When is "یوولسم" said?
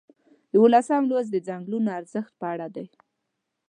0.55-1.03